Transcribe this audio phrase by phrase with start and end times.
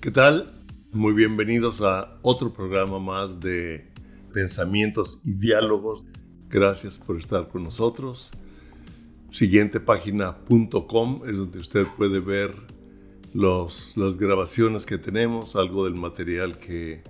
[0.00, 0.52] ¿Qué tal?
[0.92, 3.90] Muy bienvenidos a otro programa más de
[4.32, 6.04] pensamientos y diálogos.
[6.48, 8.30] Gracias por estar con nosotros.
[9.32, 12.54] Siguientepágina.com es donde usted puede ver
[13.34, 17.02] los, las grabaciones que tenemos, algo del material que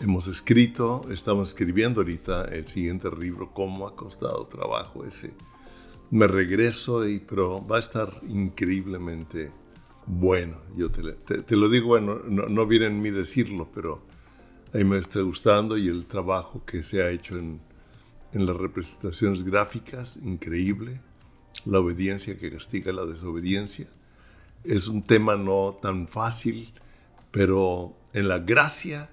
[0.00, 1.02] hemos escrito.
[1.10, 5.34] Estamos escribiendo ahorita el siguiente libro, Cómo ha costado trabajo ese.
[6.10, 9.52] Me regreso, y, pero va a estar increíblemente
[10.06, 10.58] bueno.
[10.76, 14.02] Yo te, lo digo, bueno, no, viene en mí decirlo, pero
[14.72, 17.60] a mí me está gustando y el trabajo que se ha hecho en,
[18.32, 21.00] en las representaciones gráficas, increíble.
[21.64, 23.86] La obediencia que castiga la desobediencia.
[24.64, 26.72] Es un tema no tan fácil,
[27.30, 29.10] pero en la gracia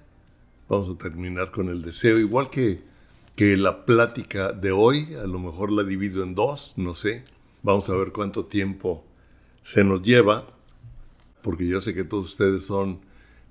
[0.68, 2.80] vamos a terminar con el deseo, igual que,
[3.36, 7.24] que la plática de hoy, a lo mejor la divido en dos, no sé.
[7.62, 9.04] Vamos a ver cuánto tiempo
[9.62, 10.46] se nos lleva
[11.42, 13.00] porque yo sé que todos ustedes son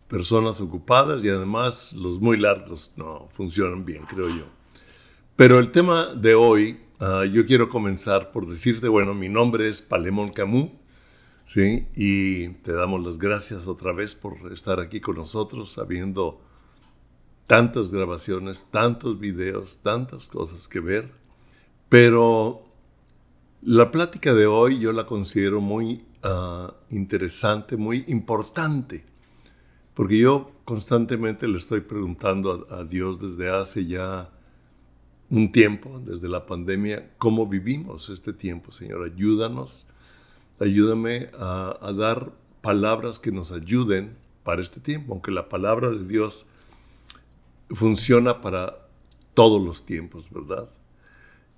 [0.07, 4.45] personas ocupadas y además los muy largos no funcionan bien, creo yo.
[5.35, 9.81] Pero el tema de hoy, ah, yo quiero comenzar por decirte, bueno, mi nombre es
[9.81, 10.71] Palemón Camus,
[11.45, 11.87] ¿sí?
[11.95, 16.41] Y te damos las gracias otra vez por estar aquí con nosotros, habiendo
[17.47, 21.11] tantas grabaciones, tantos videos, tantas cosas que ver.
[21.87, 22.63] Pero
[23.61, 29.05] la plática de hoy yo la considero muy Ah, interesante, muy importante,
[29.93, 34.29] porque yo constantemente le estoy preguntando a, Dios desde hace ya
[35.29, 39.03] un tiempo, desde la pandemia, cómo vivimos este tiempo, Señor.
[39.03, 39.87] Ayúdanos,
[40.59, 46.05] ayúdame a, a dar palabras que nos ayuden para este tiempo, aunque la palabra de
[46.05, 46.47] Dios
[47.69, 48.89] funciona para
[49.33, 50.69] todos los tiempos, ¿verdad?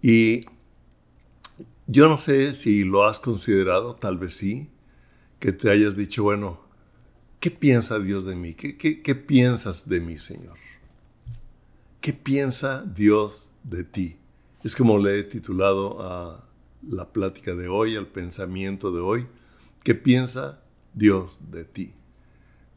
[0.03, 0.41] Y
[1.87, 4.69] yo no sé si lo has considerado, tal vez sí,
[5.39, 6.61] que te hayas dicho, bueno,
[7.39, 8.53] ¿qué piensa Dios de mí?
[8.53, 10.57] ¿Qué, piensas de mí, Señor?
[11.99, 14.17] ¿Qué piensa Dios de ti?
[14.63, 16.47] Es como le he titulado a
[16.87, 19.27] la plática de hoy, al pensamiento de hoy.
[19.83, 20.61] ¿Qué piensa
[20.93, 21.93] Dios de ti?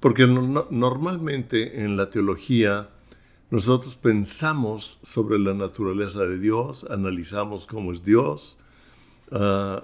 [0.00, 2.90] Porque normalmente en la teología
[3.50, 8.58] nosotros pensamos sobre la naturaleza de Dios, analizamos cómo es Dios,
[9.36, 9.82] Ah,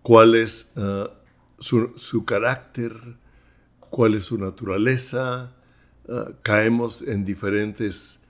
[0.00, 1.10] cuál es ah,
[1.58, 2.96] su, carácter,
[3.78, 5.54] cuál es su naturaleza,
[6.08, 8.20] ah, caemos en diferentes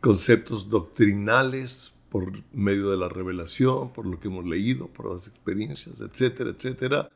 [0.00, 6.00] conceptos doctrinales por medio de la revelación, por lo que hemos leído, por las experiencias,
[6.00, 7.10] etcétera, etcétera.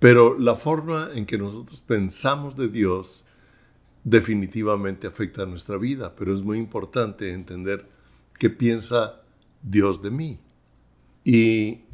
[0.00, 3.24] Pero la forma en que nosotros pensamos de Dios
[4.02, 7.86] definitivamente afecta a nuestra vida, pero es muy importante entender
[8.40, 9.22] qué piensa
[9.62, 10.40] Dios de mí.
[11.24, 11.84] Y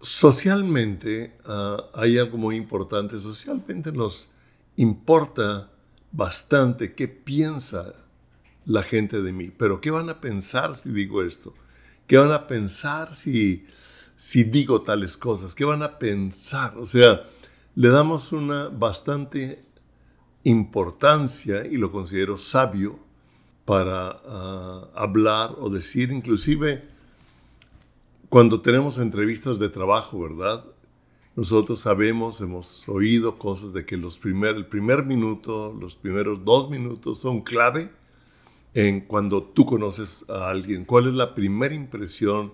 [0.00, 3.18] Socialmente ah, hay algo muy importante.
[3.20, 4.30] Socialmente nos
[4.76, 5.70] importa
[6.10, 7.94] bastante qué piensa
[8.64, 9.52] la gente de mí.
[9.56, 11.54] Pero ¿qué van a pensar si digo esto?
[12.06, 13.66] ¿Qué van a pensar si,
[14.32, 15.54] digo tales cosas?
[15.54, 16.78] ¿Qué van a pensar?
[16.78, 17.22] O sea,
[17.74, 19.64] le damos una bastante
[20.44, 22.98] importancia y lo considero sabio
[23.66, 26.88] para ah, hablar o decir inclusive
[28.30, 30.64] cuando tenemos entrevistas de trabajo, ¿verdad?
[31.34, 36.70] Nosotros sabemos, hemos oído cosas de que los primer, el primer minuto, los primeros dos
[36.70, 37.90] minutos son clave
[38.72, 40.84] en cuando tú conoces a alguien.
[40.84, 42.52] ¿Cuál es la primera impresión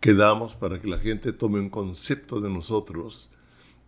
[0.00, 3.30] que damos para que la gente tome un concepto de nosotros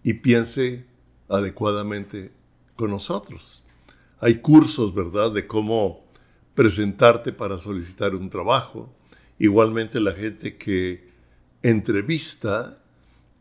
[0.03, 0.87] y piense
[1.29, 2.33] adecuadamente
[2.75, 3.67] con nosotros?
[4.21, 6.07] Hay cursos, ¿verdad?, de cómo
[6.55, 8.91] presentarte para solicitar un trabajo.
[9.39, 11.18] Igualmente la gente que
[11.63, 12.79] entrevista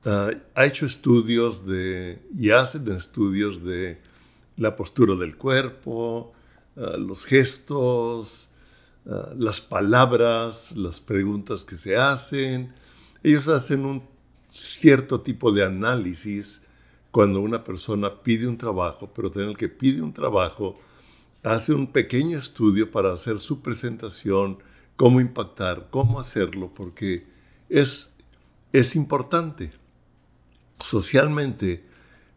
[0.06, 4.02] ah, ha hecho estudios de, y hacen estudios de
[4.58, 6.34] la postura del cuerpo,
[6.76, 8.50] ah, los gestos,
[9.06, 12.74] ah, las palabras, las preguntas que se hacen.
[13.24, 14.04] Ellos hacen un
[14.50, 16.62] cierto tipo de análisis
[17.12, 20.78] cuando una persona pide un trabajo, pero en el que pide un trabajo,
[21.44, 24.60] hace un pequeño estudio para hacer su presentación,
[24.96, 27.26] cómo impactar, cómo hacerlo, porque
[27.70, 28.16] es,
[28.74, 29.72] es importante
[30.80, 31.84] socialmente,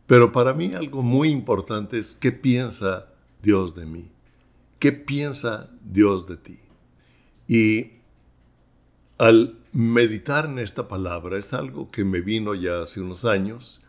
[0.06, 3.06] pero para mí algo muy importante es qué piensa
[3.42, 4.10] Dios de mí,
[4.78, 6.58] qué piensa Dios de ti.
[7.46, 7.92] Y
[9.18, 13.82] al meditar en esta palabra es algo que me vino ya hace unos años,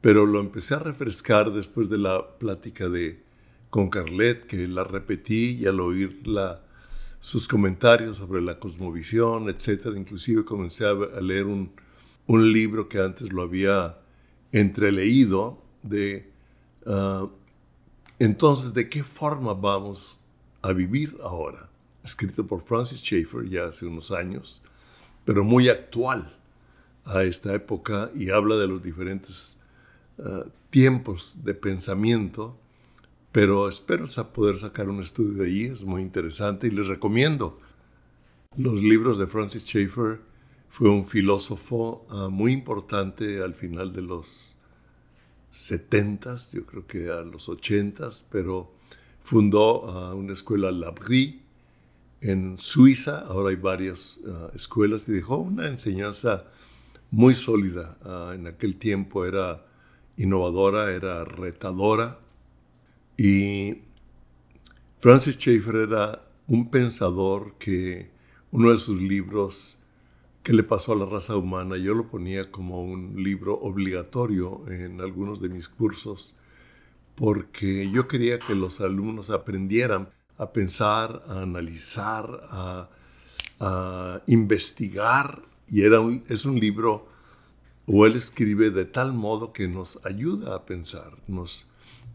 [0.00, 3.24] pero lo empecé a refrescar después de la plática de
[3.70, 6.62] con Carlet, que la repetí y al oírla
[7.20, 9.88] sus comentarios sobre la cosmovisión, etc.
[9.96, 11.70] Inclusive comencé a leer un,
[12.28, 13.98] libro que antes lo había
[14.52, 16.30] entreleído de
[16.84, 17.28] uh,
[18.18, 20.18] Entonces, ¿de qué forma vamos
[20.62, 21.68] a vivir ahora?
[22.02, 24.62] Escrito por Francis Schaeffer ya hace unos años,
[25.24, 26.36] pero muy actual
[27.04, 29.58] a esta época y habla de los diferentes
[30.18, 32.56] uh, tiempos de pensamiento,
[33.36, 37.60] pero espero poder sacar un estudio de ahí, es muy interesante y les recomiendo
[38.56, 40.22] los libros de Francis Schaeffer.
[40.70, 44.56] Fue un filósofo uh, muy importante al final de los
[45.50, 48.72] 70 yo creo que a los 80 pero
[49.20, 51.42] fundó uh, una escuela Labrie
[52.22, 54.18] en Suiza, ahora hay varias
[54.54, 56.44] escuelas y dejó una enseñanza
[57.10, 57.98] muy sólida.
[58.02, 59.66] Ah, en aquel tiempo era
[60.16, 62.20] innovadora, era retadora.
[63.16, 63.82] Y
[65.00, 68.10] Francis Schaeffer era un pensador que
[68.50, 69.78] uno de sus libros
[70.42, 75.00] que le pasó a la raza humana, yo lo ponía como un libro obligatorio en
[75.00, 76.36] algunos de mis cursos,
[77.16, 80.08] porque yo quería que los alumnos aprendieran
[80.38, 82.90] a pensar, a analizar, a,
[84.28, 85.98] investigar y era
[86.28, 87.08] es un libro,
[87.86, 91.66] o él escribe de tal modo que nos ayuda a pensar, nos,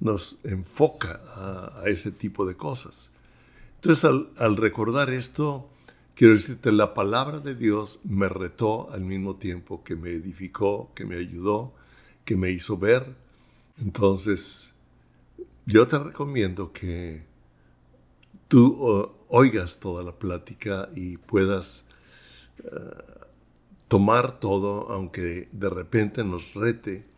[0.01, 3.12] nos enfoca a, ese tipo de cosas.
[3.75, 4.03] Entonces,
[4.38, 5.69] al, recordar esto,
[6.15, 11.06] quiero decirte, la palabra de Dios me retó al mismo tiempo que me edificó, que
[11.06, 11.74] me ayudó,
[12.25, 13.15] que me hizo ver.
[13.80, 14.74] Entonces,
[15.65, 17.24] yo te recomiendo que
[18.48, 21.86] tú oigas toda la plática y puedas
[22.63, 23.25] uh,
[23.88, 27.10] tomar todo, aunque de repente nos rete.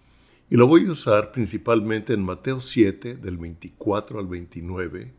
[0.54, 5.12] Y lo voy a usar principalmente en Mateo 7, del 24 al 29.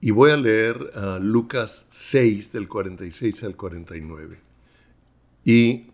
[0.00, 4.40] Y voy a leer uh, Lucas 6, del 46 al 49.
[5.44, 5.90] Y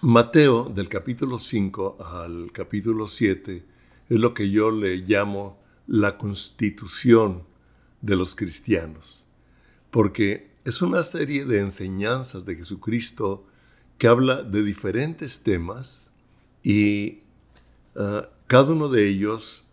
[0.00, 3.66] Mateo, del capítulo 5 al capítulo 7,
[4.08, 7.42] es lo que yo le llamo la constitución
[8.00, 9.26] de los cristianos.
[9.90, 13.46] Porque es una serie de enseñanzas de Jesucristo
[13.98, 16.10] que habla de diferentes temas
[16.62, 17.24] y
[17.94, 19.64] uh, cada uno de ellos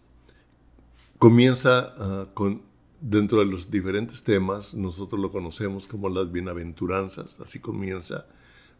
[1.17, 2.61] comienza uh, con,
[3.01, 8.25] dentro de los diferentes temas, nosotros lo conocemos como las bienaventuranzas, así comienza,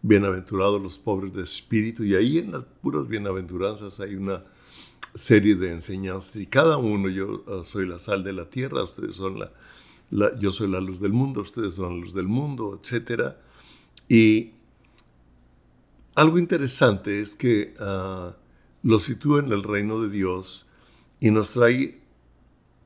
[0.02, 4.44] bienaventurados los pobres de espíritu, y ahí en las puras bienaventuranzas hay una
[5.16, 9.16] serie de enseñanzas, y cada uno, yo uh, soy la sal de la tierra, ustedes
[9.16, 9.52] son la,
[10.40, 13.34] yo soy la luz del mundo, ustedes son la luz del mundo, etc.
[14.08, 14.52] Y
[16.16, 17.76] algo interesante es que
[18.84, 20.68] lo sitúa en el reino de Dios
[21.20, 22.02] y nos trae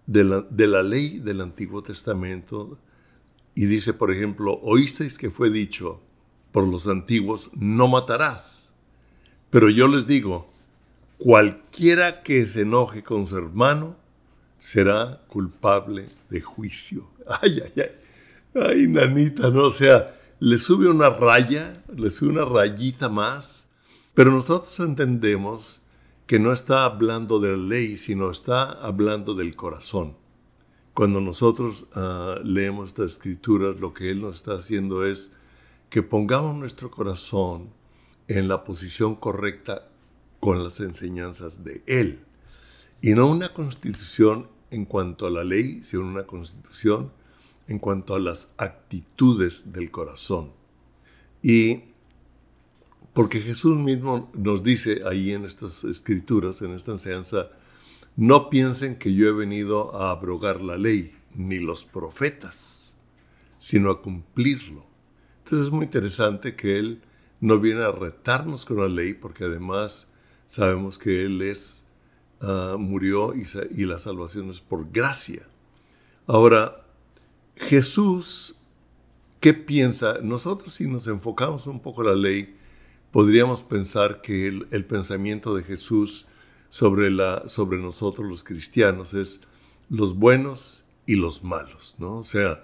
[0.07, 2.77] de la, de la, ley del Antiguo Testamento
[3.55, 6.01] y dice, por ejemplo, oísteis que fue dicho
[6.51, 8.73] por los antiguos, no matarás.
[9.49, 10.49] Pero yo les digo,
[11.17, 13.95] cualquiera que se enoje con su hermano
[14.57, 17.09] será culpable de juicio.
[17.41, 17.91] Ay, ay, ay.
[18.53, 19.65] Ay, nanita, ¿no?
[19.65, 23.69] O sea, le sube una raya, le sube una rayita más,
[24.13, 25.80] pero nosotros entendemos
[26.27, 30.15] que no está hablando de la ley, sino está hablando del corazón.
[30.93, 35.31] Cuando nosotros uh, leemos estas escrituras, lo que Él nos está haciendo es
[35.89, 37.69] que pongamos nuestro corazón
[38.27, 39.89] en la posición correcta
[40.39, 42.19] con las enseñanzas de Él.
[43.01, 47.11] Y no una constitución en cuanto a la ley, sino una constitución
[47.67, 50.51] en cuanto a las actitudes del corazón.
[51.41, 51.90] Y
[53.13, 57.49] porque Jesús mismo nos dice ahí en estas escrituras, en esta enseñanza,
[58.15, 62.95] no piensen que yo he venido a abrogar la ley, ni los profetas,
[63.57, 64.85] sino a cumplirlo.
[65.39, 67.01] Entonces es muy interesante que Él
[67.39, 70.11] no viene a retarnos con la ley, porque además
[70.47, 71.85] sabemos que Él es,
[72.41, 73.43] uh, murió y,
[73.75, 75.47] y la salvación es por gracia.
[76.27, 76.85] Ahora,
[77.55, 78.55] Jesús,
[79.39, 80.19] ¿qué piensa?
[80.21, 82.55] Nosotros si nos enfocamos un poco en la ley,
[83.11, 86.25] podríamos pensar que el, pensamiento de Jesús
[86.69, 89.41] sobre, nosotros los cristianos es
[89.89, 92.17] los buenos y los malos, ¿no?
[92.17, 92.63] O sea,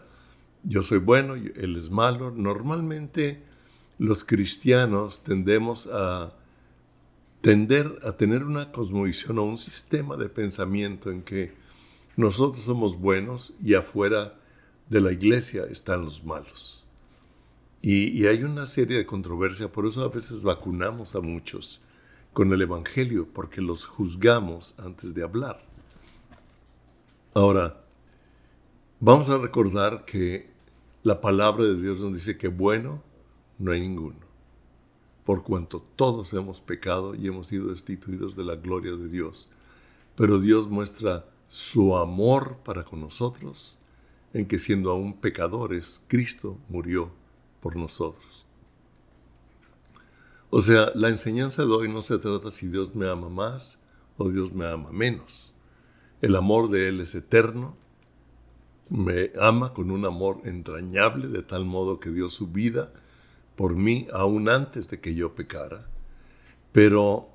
[0.63, 2.31] yo soy bueno, él es malo.
[2.31, 3.43] Normalmente
[3.97, 6.33] los cristianos tendemos a
[8.03, 11.53] a tener una cosmovisión o un sistema de pensamiento en que
[12.17, 14.35] nosotros somos buenos y afuera
[14.89, 16.86] de la iglesia están los malos.
[17.81, 21.81] Y, hay una serie de controversia, por eso a veces vacunamos a muchos
[22.33, 25.63] con el Evangelio, porque los juzgamos antes de hablar.
[27.33, 27.83] Ahora,
[28.99, 30.49] vamos a recordar que
[31.03, 33.03] la palabra de Dios nos dice que bueno
[33.59, 34.19] no hay ninguno,
[35.23, 39.49] por cuanto todos hemos pecado y hemos sido destituidos de la gloria de Dios.
[40.15, 43.77] Pero Dios muestra su amor para con nosotros,
[44.33, 47.11] en que siendo aún pecadores, Cristo murió
[47.61, 48.45] por nosotros.
[50.49, 53.79] O sea, la enseñanza de hoy no se trata si Dios me ama más
[54.17, 55.53] o Dios me ama menos.
[56.21, 57.75] El amor de Él es eterno,
[58.89, 62.91] me ama con un amor entrañable, de tal modo que dio su vida
[63.55, 65.87] por mí aún antes de que yo pecara.
[66.71, 67.29] Pero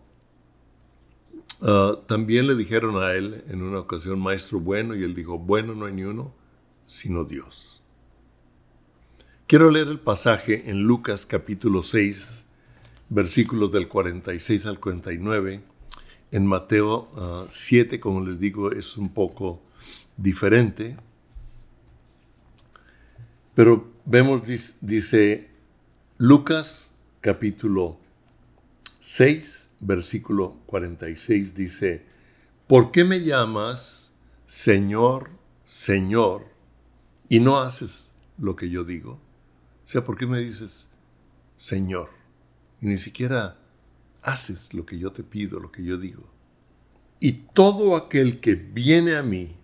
[1.61, 5.75] ah, también le dijeron a él en una ocasión, maestro bueno, y él dijo, bueno
[5.75, 6.33] no hay ni uno,
[6.87, 7.82] sino Dios.
[9.53, 12.47] Quiero leer el pasaje en Lucas capítulo 6,
[13.11, 15.61] versículos del 46 al 49.
[16.31, 19.61] En Mateo 7, ah, como les digo, es un poco
[20.17, 20.97] diferente.
[23.55, 24.41] Pero vemos,
[24.81, 25.51] dice
[26.17, 27.99] Lucas capítulo
[29.01, 32.07] 6, versículo 46, dice,
[32.67, 34.15] ¿por qué me llamas
[34.47, 35.29] Señor,
[35.63, 36.47] Señor,
[37.29, 39.21] y no haces lo que yo digo?
[39.85, 40.89] O sea, ¿por qué me dices
[41.57, 42.11] Señor?
[42.81, 43.59] Y ni siquiera
[44.23, 46.29] haces lo que yo te pido, lo que yo digo.
[47.21, 49.57] Y todo aquel que viene a mí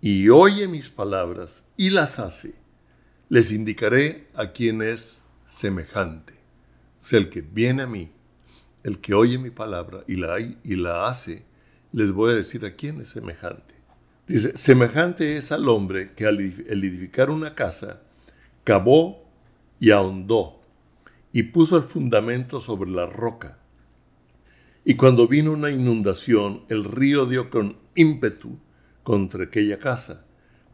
[0.00, 2.54] y oye mis palabras y las hace,
[3.28, 6.34] les indicaré a quién es semejante.
[7.00, 8.10] O sea, el que viene a mí,
[8.82, 11.44] el que oye mi palabra y la, y la hace,
[11.92, 13.74] les voy a decir a quién es semejante.
[14.26, 18.00] Dice, semejante es al hombre que al edificar una casa,
[18.64, 19.21] cavó
[19.82, 20.60] y ahondó
[21.32, 23.58] y puso el fundamento sobre la roca.
[24.84, 28.60] Y cuando vino una inundación, el río dio con ímpetu
[29.02, 30.24] contra aquella casa,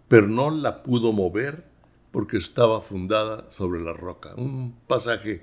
[0.09, 1.65] pero no la pudo mover
[2.11, 4.35] porque estaba fundada sobre la roca.
[4.37, 5.43] Un pasaje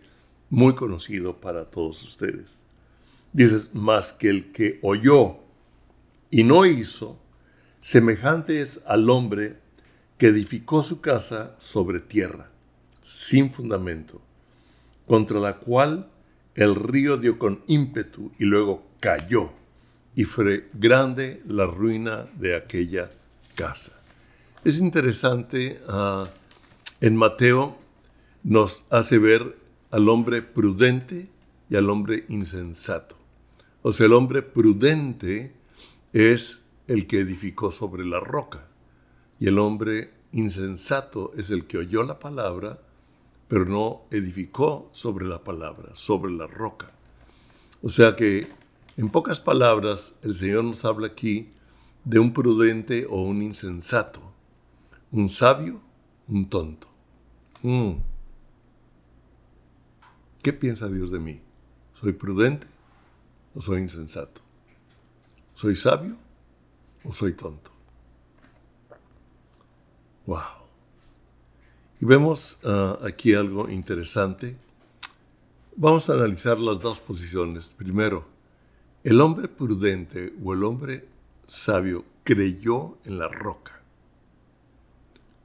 [0.52, 2.62] muy conocido para todos ustedes.
[3.34, 5.38] Dices, más que el que oyó
[6.30, 7.20] y no hizo,
[7.80, 9.58] semejante es al hombre
[10.20, 12.52] que edificó su casa sobre tierra,
[13.06, 14.20] sin fundamento,
[15.06, 16.10] contra la cual
[16.56, 19.52] el río dio con ímpetu y luego cayó,
[20.16, 23.12] y fue grande la ruina de aquella
[23.54, 23.94] casa.
[24.64, 26.28] Es interesante uh,
[27.00, 27.78] en Mateo
[28.44, 29.56] nos hace ver
[29.92, 31.30] al hombre prudente
[31.70, 33.16] y al hombre insensato.
[33.84, 35.54] O sea, el hombre prudente
[36.14, 38.68] es el que edificó sobre la roca
[39.40, 42.80] y el hombre insensato es el que oyó la palabra,
[43.48, 46.92] pero no edificó sobre la palabra, sobre la roca.
[47.82, 48.48] O sea que,
[48.98, 51.50] en pocas palabras, el Señor nos habla aquí
[52.04, 54.22] de un prudente o un insensato,
[55.12, 55.82] un sabio,
[56.28, 56.88] un tonto.
[57.62, 57.94] Mm.
[60.42, 61.42] ¿Qué piensa Dios de mí?
[62.00, 62.68] ¿Soy prudente
[63.54, 64.42] o soy insensato?
[65.56, 66.16] ¿Soy sabio
[67.04, 67.72] o soy tonto?
[70.26, 70.65] Wow.
[72.02, 74.56] Y vemos ah, aquí algo interesante.
[75.76, 77.74] Vamos a analizar las dos posiciones.
[77.76, 78.26] Primero,
[79.04, 81.08] el hombre prudente o el hombre
[81.48, 83.82] sabio creyó en la roca.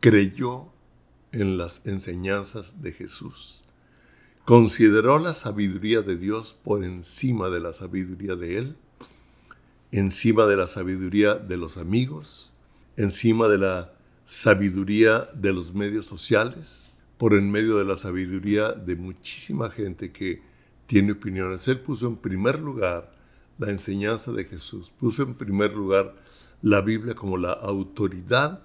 [0.01, 0.69] Creyó
[1.33, 3.63] en las enseñanzas de Jesús.
[4.45, 8.77] Consideró la sabiduría de Dios por encima de la sabiduría de Él,
[9.93, 12.53] encima de la sabiduría de los amigos,
[12.97, 13.93] encima de la
[14.31, 20.41] sabiduría de los medios sociales, por en medio de la sabiduría de muchísima gente que
[20.87, 21.67] tiene opiniones.
[21.67, 23.13] Él puso en primer lugar
[23.59, 26.15] la enseñanza de Jesús, puso en primer lugar
[26.63, 28.65] la Biblia como la autoridad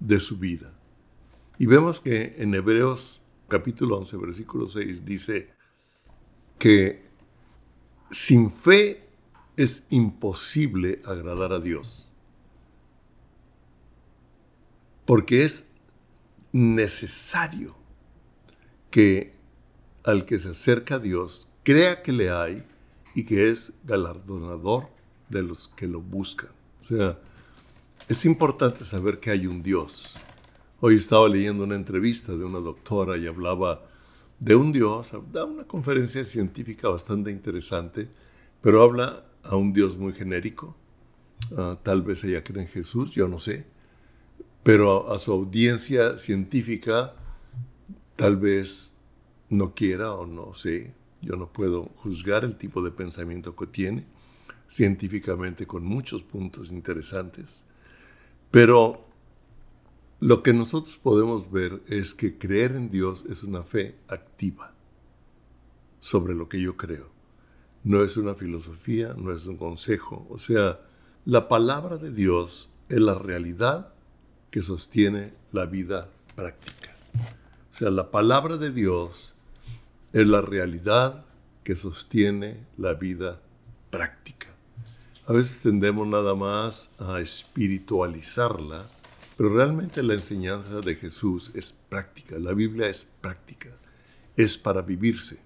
[0.00, 0.72] de su vida.
[1.58, 5.50] Y vemos que en Hebreos capítulo 11, versículo 6 dice
[6.58, 7.04] que
[8.10, 9.06] sin fe
[9.58, 12.08] es imposible agradar a Dios.
[15.04, 15.68] Porque es
[16.52, 17.74] necesario
[18.90, 19.34] que
[20.04, 22.64] al que se acerca a Dios crea que le hay
[23.14, 24.88] y que es galardonador
[25.28, 26.50] de los que lo buscan.
[26.80, 27.18] O sea,
[28.08, 30.18] es importante saber que hay un Dios
[30.84, 33.84] Hoy estaba leyendo una entrevista de una doctora y hablaba
[34.40, 38.08] de un Dios, da una conferencia científica bastante interesante,
[38.60, 40.76] pero habla a un Dios muy genérico.
[41.56, 43.64] Ah, tal vez ella cree en Jesús, yo no sé,
[44.62, 47.14] pero a, su audiencia científica
[48.16, 48.92] tal vez
[49.48, 50.94] no quiera o no sé.
[51.20, 54.06] Yo no puedo juzgar el tipo de pensamiento que tiene,
[54.68, 57.64] científicamente con muchos puntos interesantes,
[58.50, 59.04] pero
[60.20, 64.72] lo que nosotros podemos ver es que creer en Dios es una fe activa
[66.00, 67.10] sobre lo que yo creo.
[67.84, 70.26] No es una filosofía, no es un consejo.
[70.30, 70.80] O sea,
[71.24, 73.91] la palabra de Dios es la realidad
[74.52, 76.94] que sostiene la vida práctica.
[77.72, 79.34] O sea, la palabra de Dios
[80.12, 81.24] es la realidad
[81.64, 83.40] que sostiene la vida
[83.90, 84.48] práctica.
[85.26, 88.86] A veces tendemos nada más a espiritualizarla,
[89.36, 93.70] pero realmente la enseñanza de Jesús es práctica, la Biblia es práctica,
[94.36, 95.38] es para vivirse.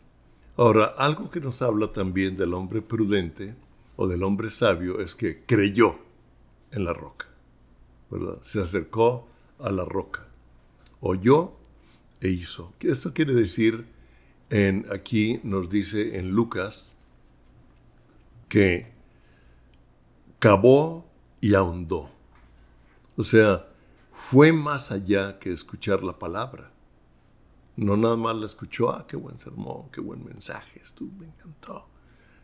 [0.56, 3.54] Ahora, algo que nos habla también del hombre prudente
[3.94, 5.96] o del hombre sabio es que creyó
[6.72, 7.25] en la roca,
[8.42, 10.26] Se acercó a la roca,
[11.00, 11.52] oyó
[12.20, 12.72] e hizo.
[12.80, 13.86] Esto quiere decir,
[14.50, 16.96] en, aquí nos dice en Lucas,
[18.48, 18.92] que
[20.38, 21.04] cavó
[21.40, 22.10] y ahondó.
[23.16, 23.66] O sea,
[24.12, 26.70] fue más allá que escuchar la palabra.
[27.76, 31.86] No nada más la escuchó, ah, qué buen sermón, qué buen mensaje, estuvo, me encantó.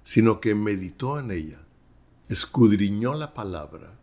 [0.02, 1.60] Sino que meditó en ella,
[2.28, 3.98] escudriñó la palabra,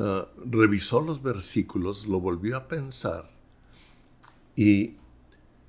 [0.00, 3.30] ah, revisó los versículos, lo volvió a pensar
[4.56, 4.94] y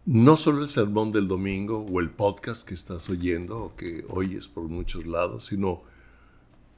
[0.05, 4.47] no solo el sermón del domingo o el podcast que estás oyendo o que oyes
[4.47, 5.83] por muchos lados, sino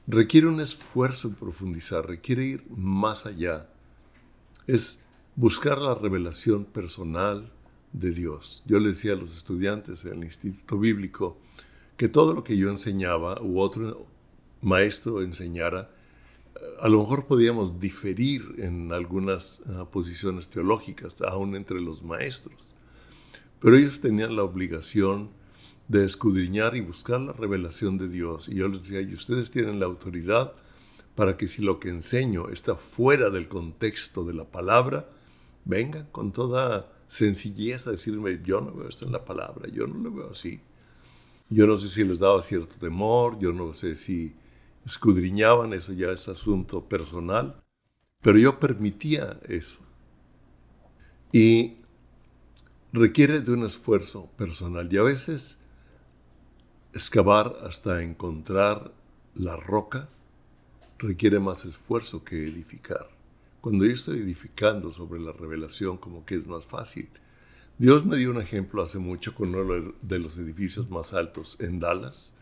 [0.06, 3.66] requiere un esfuerzo en profundizar, requiere ir más allá.
[4.66, 5.00] Es
[5.36, 7.50] buscar la revelación personal
[7.92, 8.62] de Dios.
[8.66, 11.38] Yo le decía a los estudiantes en el Instituto Bíblico
[11.96, 14.06] que todo lo que yo enseñaba u otro
[14.60, 15.90] maestro enseñara,
[16.80, 22.74] a lo mejor podíamos diferir en algunas ah, posiciones teológicas, aún entre los maestros.
[23.60, 25.30] Pero ellos tenían la obligación
[25.88, 28.48] de escudriñar y buscar la revelación de Dios.
[28.48, 30.52] Y yo les decía, y ustedes tienen la autoridad
[31.14, 35.08] para que si lo que enseño está fuera del contexto de la palabra,
[35.64, 39.98] vengan con toda sencillez a decirme, yo no veo esto en la palabra, yo no
[40.02, 40.60] lo veo así.
[41.50, 44.34] Yo no sé si les daba cierto temor, yo no sé si
[44.84, 47.62] escudriñaban, eso ya es asunto personal,
[48.22, 49.80] pero yo permitía eso.
[51.32, 51.78] Y
[52.92, 55.58] requiere de un esfuerzo personal y a veces
[56.92, 58.92] excavar hasta encontrar
[59.34, 60.08] la roca
[60.98, 63.08] requiere más esfuerzo que edificar.
[63.60, 67.08] Cuando yo estoy edificando sobre la revelación, como que es más fácil.
[67.78, 71.80] Dios me dio un ejemplo hace mucho con uno de los edificios más altos en
[71.80, 72.34] Dallas.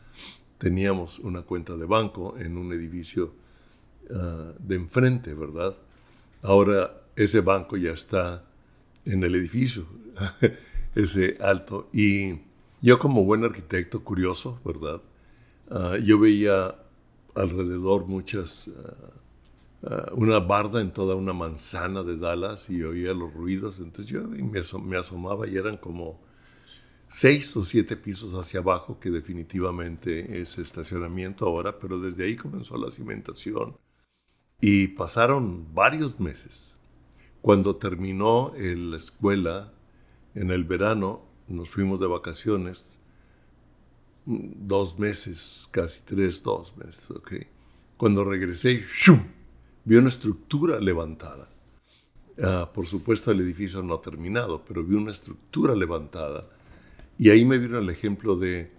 [0.63, 3.33] Teníamos una cuenta de banco en un edificio
[4.15, 5.75] ah, de enfrente, ¿verdad?
[6.41, 8.45] Ahora ese banco ya está
[9.05, 9.87] en el edificio,
[10.95, 11.89] ese alto.
[11.93, 12.43] Y
[12.81, 15.01] yo como buen arquitecto curioso, ¿verdad?
[15.69, 16.77] Ah, yo veía
[17.35, 18.71] alrededor muchas,
[19.83, 23.81] ah, una barda en toda una manzana de Dallas y oía los ruidos.
[23.81, 26.21] Entonces yo me, asomaba y eran como
[27.13, 32.79] seis o siete pisos hacia abajo, que definitivamente es estacionamiento ahora, pero desde ahí comenzó
[32.79, 33.77] la cimentación.
[34.61, 36.77] Y pasaron varios meses.
[37.43, 39.73] Cuando terminó la escuela
[40.35, 42.99] en el verano, nos fuimos de vacaciones,
[44.25, 47.33] dos meses, casi tres, dos meses, ¿ok?
[47.99, 48.83] Cuando regresé,
[49.85, 51.51] vi una estructura levantada.
[52.43, 56.49] Ah, por supuesto, el edificio no ha terminado, pero vi una estructura levantada.
[57.19, 58.73] Y ahí me vino el ejemplo de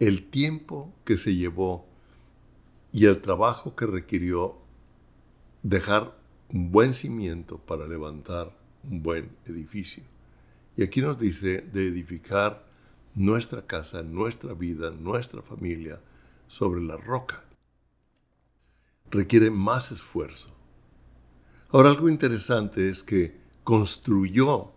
[0.00, 1.86] el tiempo que se llevó
[2.92, 4.56] y el trabajo que requirió
[5.62, 6.16] dejar
[6.48, 8.56] un buen cimiento para levantar
[8.88, 10.02] un buen edificio.
[10.76, 12.66] Y aquí nos dice de edificar
[13.14, 16.00] nuestra casa, nuestra vida, nuestra familia
[16.48, 17.44] sobre la roca.
[19.10, 20.54] Requiere más esfuerzo.
[21.70, 24.72] Ahora algo interesante es que construyó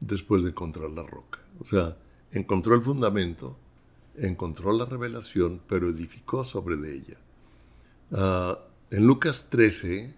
[0.00, 1.40] después de encontrar la roca.
[1.60, 1.96] O sea,
[2.32, 3.56] encontró el fundamento,
[4.16, 7.16] encontró la revelación, pero edificó sobre de ella.
[8.12, 8.58] Ah,
[8.90, 10.14] en Lucas 13,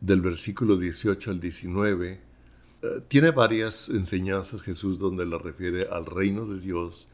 [0.00, 2.20] del versículo 18 al 19,
[2.82, 7.08] eh, tiene varias enseñanzas Jesús donde la refiere al reino de Dios.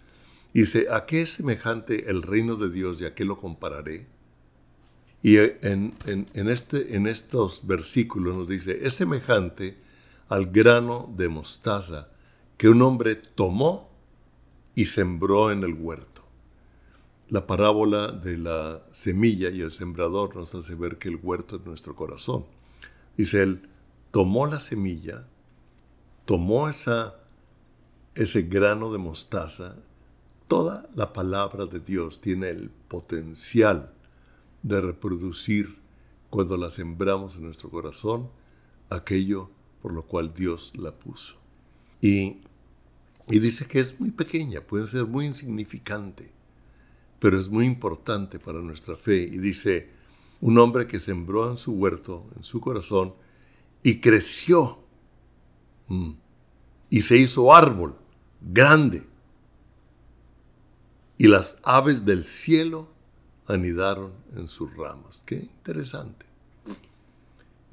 [0.53, 4.07] Dice, ¿a qué es semejante el reino de Dios y a qué lo compararé?
[5.23, 5.95] Y en,
[6.35, 9.79] este, en estos versículos nos dice, es semejante
[10.29, 12.09] al grano de mostaza
[12.57, 13.91] que un hombre tomó
[14.75, 16.23] y sembró en el huerto.
[17.29, 21.65] La parábola de la semilla y el sembrador nos hace ver que el huerto es
[21.65, 22.45] nuestro corazón.
[23.17, 23.69] Dice él,
[24.11, 25.27] tomó la semilla,
[26.27, 27.15] tomó esa,
[28.15, 29.77] ese grano de mostaza,
[30.49, 33.91] toda la palabra de Dios tiene el potencial
[34.63, 35.79] de reproducir
[36.31, 38.29] cuando la sembramos en nuestro corazón
[38.91, 39.51] aquello
[39.83, 41.44] por lo cual Dios la puso.
[42.01, 42.41] Y,
[43.27, 46.31] dice que es muy pequeña, puede ser muy insignificante,
[47.19, 49.23] pero es muy importante para nuestra fe.
[49.23, 49.89] Y dice,
[50.41, 53.15] un hombre que sembró en su huerto, en su corazón,
[53.83, 54.79] y creció.
[55.89, 56.13] Mm,
[56.91, 57.97] y se hizo árbol
[58.41, 59.07] grande.
[61.17, 62.89] Y las aves del cielo
[63.47, 65.23] anidaron en sus ramas.
[65.25, 66.27] Qué interesante.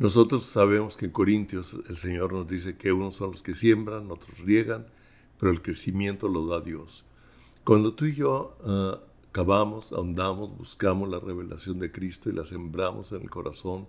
[0.01, 4.09] Nosotros sabemos que en Corintios el Señor nos dice que unos son los que siembran,
[4.09, 4.87] otros riegan,
[5.39, 7.05] pero el crecimiento lo da Dios.
[7.63, 8.95] Cuando tú y yo uh,
[9.31, 13.85] cavamos, ahondamos, buscamos la revelación de Cristo y la sembramos en el corazón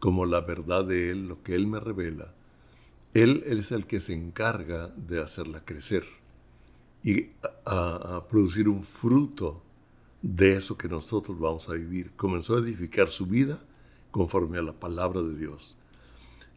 [0.00, 2.34] como la verdad de Él, lo que Él me revela,
[3.14, 6.04] Él, es el que se encarga de hacerla crecer
[7.02, 7.30] y
[7.64, 9.62] a producir un fruto
[10.20, 12.12] de eso que nosotros vamos a vivir.
[12.16, 13.58] Comenzó a edificar su vida
[14.18, 15.76] conforme a la palabra de Dios.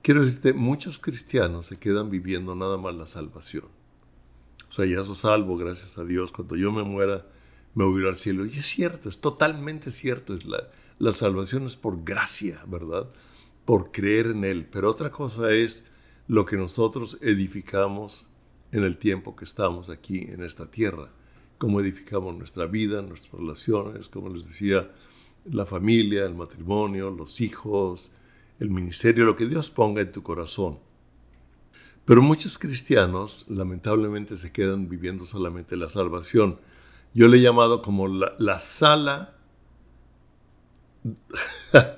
[0.02, 3.66] Quiero decirte, muchos cristianos se quedan viviendo nada más la salvación.
[4.68, 6.32] O sea, ya soy salvo, gracias a Dios.
[6.32, 7.28] Cuando yo me muera,
[7.76, 8.46] me voy al cielo.
[8.46, 10.34] Y es cierto, es totalmente cierto.
[10.34, 13.08] Es la, la salvación es por gracia, ¿verdad?
[13.64, 14.66] Por creer en Él.
[14.66, 15.86] Pero otra cosa es
[16.28, 18.26] lo que nosotros edificamos
[18.72, 21.12] en el tiempo que estamos aquí en esta tierra
[21.62, 24.90] cómo edificamos nuestra vida, nuestras relaciones, como les decía,
[25.46, 28.14] la familia, el matrimonio, los hijos,
[28.60, 30.80] el ministerio, lo que Dios ponga en tu corazón.
[32.06, 36.60] Pero muchos cristianos lamentablemente se quedan viviendo solamente la salvación.
[37.14, 39.36] Yo le he llamado como la, sala,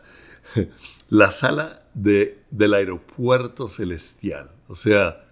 [1.10, 4.52] la sala de, del aeropuerto celestial.
[4.68, 5.30] O sea,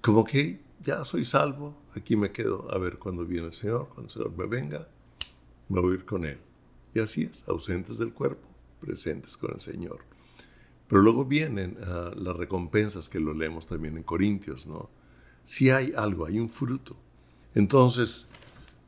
[0.00, 4.04] como que ya soy salvo, aquí me quedo a ver cuando viene el Señor, cuando
[4.04, 4.88] el Señor me venga,
[5.68, 6.38] me voy a ir con Él.
[6.94, 8.46] Y así es, ausentes del cuerpo,
[8.80, 10.00] presentes con el Señor.
[10.88, 14.90] Pero luego vienen ah, las recompensas que lo leemos también en Corintios, ¿no?
[15.42, 16.96] Si hay algo, hay un fruto.
[17.54, 18.26] Entonces,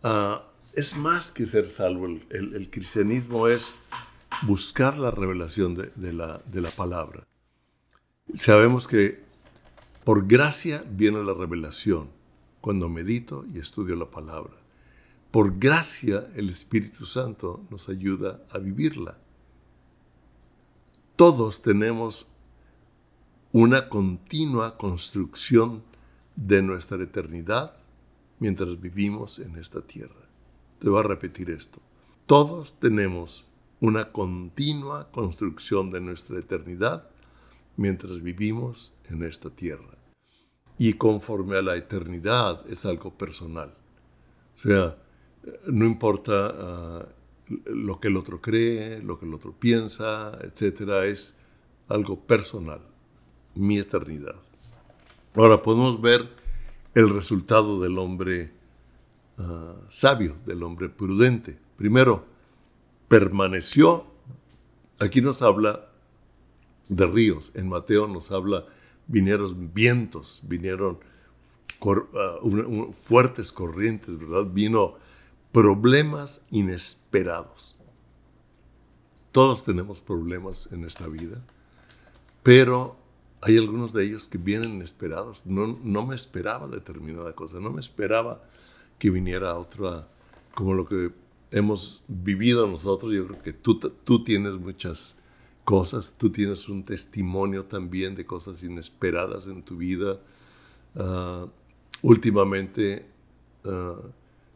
[0.02, 2.06] ah, es más que ser salvo.
[2.06, 3.74] El, cristianismo es
[4.42, 7.26] buscar la revelación de, la, de la palabra.
[8.34, 9.22] Sabemos que
[10.04, 12.08] por gracia viene la revelación
[12.60, 14.63] cuando medito y estudio la palabra.
[15.34, 19.18] Por gracia el Espíritu Santo nos ayuda a vivirla.
[21.16, 22.28] Todos tenemos
[23.50, 25.82] una continua construcción
[26.36, 27.74] de nuestra eternidad
[28.38, 30.28] mientras vivimos en esta tierra.
[30.78, 31.80] Te voy a repetir esto.
[32.26, 33.48] Todos tenemos
[33.80, 37.10] una continua construcción de nuestra eternidad
[37.76, 39.98] mientras vivimos en esta tierra
[40.78, 43.74] y conforme a la eternidad es algo personal.
[44.54, 44.96] O sea,
[45.66, 47.06] no importa ah,
[47.66, 51.36] lo que el otro cree, lo que el otro piensa, etcétera, es
[51.88, 52.80] algo personal,
[53.54, 54.36] mi eternidad.
[55.34, 56.28] Ahora podemos ver
[56.94, 58.52] el resultado del hombre
[59.38, 61.58] ah, sabio, del hombre prudente.
[61.76, 62.24] Primero,
[63.08, 64.06] permaneció.
[65.00, 65.88] Aquí nos habla
[66.88, 68.64] de ríos, en Mateo nos habla
[69.06, 70.98] vinieron vientos, vinieron
[71.80, 74.46] uh, fuertes corrientes, ¿verdad?
[74.50, 74.94] Vino
[75.54, 77.78] problemas inesperados.
[79.30, 81.40] Todos tenemos problemas en esta vida,
[82.42, 82.96] pero
[83.40, 85.46] hay algunos de ellos que vienen inesperados.
[85.46, 88.42] No, no me esperaba determinada cosa, no me esperaba
[88.98, 90.08] que viniera otra,
[90.56, 91.12] como lo que
[91.52, 93.12] hemos vivido nosotros.
[93.12, 95.16] Yo creo que tú, tú tienes muchas
[95.62, 100.18] cosas, tú tienes un testimonio también de cosas inesperadas en tu vida.
[100.96, 101.46] Ah,
[102.02, 103.06] últimamente,
[103.64, 104.00] ah,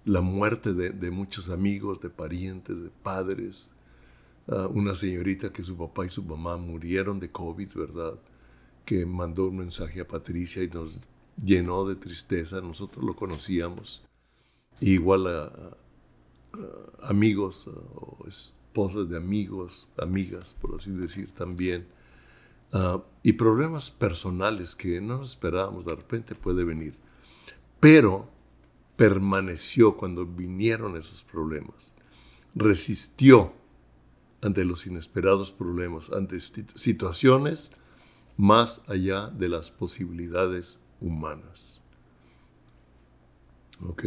[0.05, 3.71] la muerte de, muchos amigos, de parientes, de padres.
[4.49, 8.19] Ah, una señorita que su papá y su mamá murieron de COVID, ¿verdad?
[8.85, 11.07] Que mandó un mensaje a Patricia y nos
[11.43, 12.61] llenó de tristeza.
[12.61, 14.03] Nosotros lo conocíamos.
[14.81, 15.77] Igual a,
[17.03, 21.87] amigos o esposas de amigos, amigas, por así decir también,
[22.73, 26.95] ah, y problemas personales que no nos esperábamos, de repente puede venir.
[27.81, 28.29] Pero
[28.99, 31.95] permaneció cuando vinieron esos problemas,
[32.53, 33.53] resistió
[34.43, 37.71] ante los inesperados problemas, ante situaciones
[38.37, 41.81] más allá de las posibilidades humanas.
[43.87, 44.05] ¿Ok?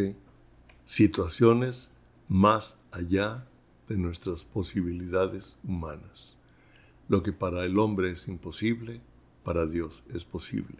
[0.84, 1.90] Situaciones
[2.28, 3.48] más allá
[3.88, 6.38] de nuestras posibilidades humanas.
[7.08, 9.00] Lo que para el hombre es imposible,
[9.46, 10.80] para Dios es posible.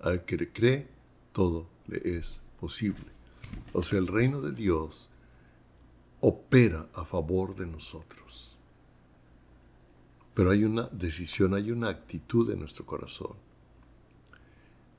[0.00, 0.88] Al que cree,
[1.34, 3.19] todo le es posible.
[3.72, 5.10] O sea, el reino de Dios
[6.20, 8.56] opera a favor de nosotros.
[10.34, 13.34] Pero hay una decisión, hay una actitud en nuestro corazón.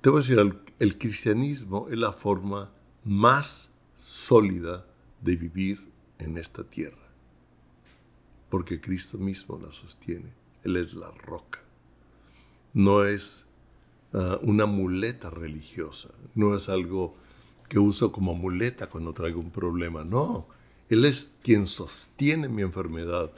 [0.01, 2.71] Te voy a decir, el, cristianismo es la forma
[3.03, 4.85] más sólida
[5.21, 7.01] de vivir en esta tierra
[8.51, 10.33] porque Cristo mismo la sostiene.
[10.63, 11.61] Él es la roca.
[12.73, 13.47] No es
[14.13, 17.15] ah, una muleta religiosa, no es algo
[17.71, 20.45] que uso como muleta cuando traigo un problema, no.
[20.89, 23.31] Él es quien sostiene mi enfermedad,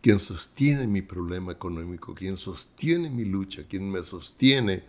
[0.00, 4.84] quien sostiene mi problema económico, quien sostiene mi lucha, quien me sostiene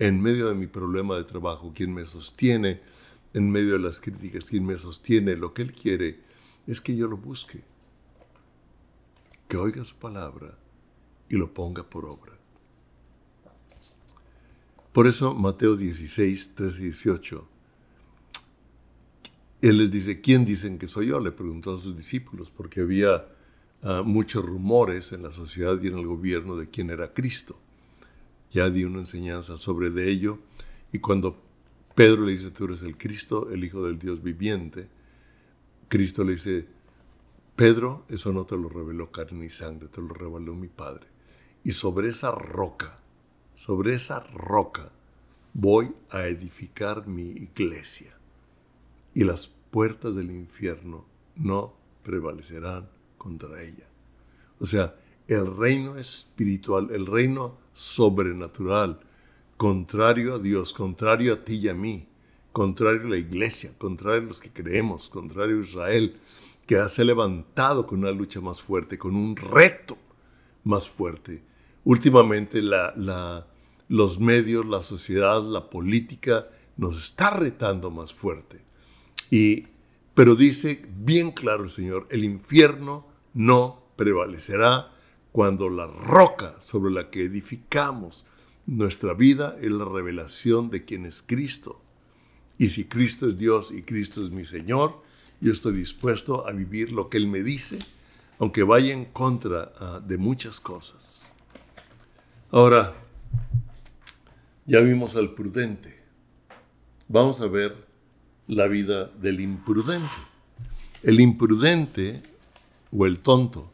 [0.00, 2.80] en medio de mi problema de trabajo, quien me sostiene
[3.32, 6.18] en medio de las críticas, quien me sostiene, lo que Él quiere
[6.66, 7.62] es que yo lo busque,
[9.46, 10.58] que oiga su palabra
[11.28, 12.32] y lo ponga por obra.
[14.92, 17.51] Por eso Mateo 16, 3 y 18,
[19.62, 21.20] Él les dice, ¿quién dicen que soy yo?
[21.20, 23.26] Le preguntó a sus discípulos, porque había
[23.82, 27.58] ah, muchos rumores en la sociedad y en el gobierno de quién era Cristo
[28.52, 30.38] ya di una enseñanza sobre de ello.
[30.92, 31.36] Y cuando
[31.94, 34.88] Pedro le dice, tú eres el Cristo, el Hijo del Dios viviente,
[35.88, 36.66] Cristo le dice,
[37.56, 41.06] Pedro, eso no te lo reveló carne y sangre, te lo reveló mi Padre.
[41.64, 42.98] Y sobre esa roca,
[43.54, 44.90] sobre esa roca,
[45.54, 48.14] voy a edificar mi iglesia.
[49.14, 53.88] Y las puertas del infierno no prevalecerán contra ella.
[54.58, 54.94] O sea,
[55.28, 59.00] el reino espiritual, el reino sobrenatural,
[59.56, 62.08] contrario a Dios, contrario a ti y a mí,
[62.52, 66.16] contrario a la iglesia, contrario a los que creemos, contrario a Israel,
[66.66, 69.96] que se ha levantado con una lucha más fuerte, con un reto
[70.64, 71.42] más fuerte.
[71.84, 72.62] Últimamente
[73.88, 78.62] los medios, la sociedad, la política nos está retando más fuerte.
[79.32, 79.68] Y,
[80.12, 84.92] pero dice bien claro el Señor, el infierno no prevalecerá
[85.32, 88.26] cuando la roca sobre la que edificamos
[88.66, 91.80] nuestra vida es la revelación de quién es Cristo.
[92.58, 95.02] Y si Cristo es Dios y Cristo es mi Señor,
[95.40, 97.78] yo estoy dispuesto a vivir lo que Él me dice,
[98.38, 101.32] aunque vaya en contra ah, de muchas cosas.
[102.50, 102.94] Ahora,
[104.66, 106.02] ya vimos al prudente.
[107.08, 107.91] Vamos a ver
[108.46, 110.10] la vida del imprudente.
[111.02, 112.22] El imprudente
[112.90, 113.72] o el tonto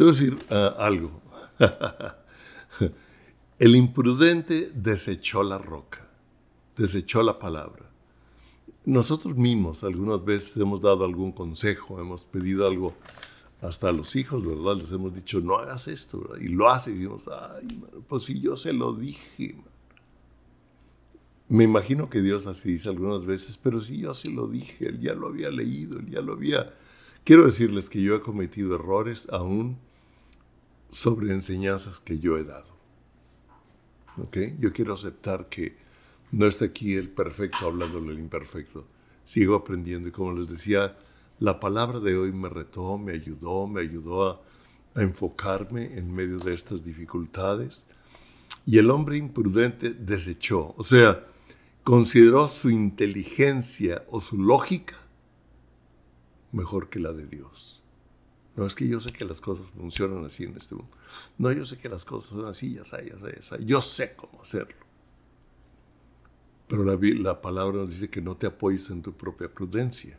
[0.00, 1.20] te voy a decir ah, algo.
[3.58, 6.08] El imprudente desechó la roca,
[6.74, 7.84] desechó la palabra.
[8.86, 12.94] Nosotros mismos algunas veces hemos dado algún consejo, hemos pedido algo
[13.60, 14.76] hasta a los hijos, ¿verdad?
[14.78, 16.42] Les hemos dicho, no hagas esto, ¿verdad?
[16.42, 17.68] Y lo hacen y decimos, ay,
[18.08, 19.54] pues si yo se lo dije.
[21.50, 25.00] Me imagino que Dios así dice algunas veces, pero si yo se lo dije, él
[25.00, 26.72] ya lo había leído, él ya lo había...
[27.24, 29.76] Quiero decirles que yo he cometido errores aún
[30.90, 32.70] sobre enseñanzas que yo he dado.
[34.16, 34.56] ¿Okay?
[34.60, 35.76] Yo quiero aceptar que
[36.30, 38.86] no está aquí el perfecto hablando del imperfecto.
[39.24, 40.96] Sigo aprendiendo y como les decía,
[41.40, 44.40] la palabra de hoy me retó, me ayudó, me ayudó
[44.94, 47.86] a enfocarme en medio de estas dificultades.
[48.66, 51.26] Y el hombre imprudente desechó, o sea,
[51.84, 54.96] consideró su inteligencia o su lógica
[56.52, 57.82] mejor que la de Dios.
[58.56, 60.90] No es que yo sé que las cosas funcionan así en este mundo.
[61.38, 63.64] No, yo sé que las cosas son así, ya sé, ya sé, ya.
[63.64, 64.76] Yo sé cómo hacerlo.
[66.68, 70.18] Pero la, la palabra nos dice que no te apoyes en tu propia prudencia.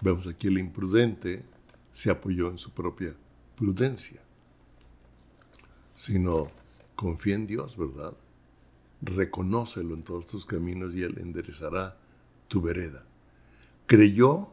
[0.00, 1.44] Vemos aquí el imprudente
[1.90, 3.14] se apoyó en su propia
[3.56, 4.22] prudencia.
[5.96, 6.48] Sino
[6.94, 8.14] confía en Dios, ¿verdad?
[9.02, 11.96] Reconócelo en todos tus caminos y Él enderezará
[12.48, 13.04] tu vereda.
[13.86, 14.50] Creyó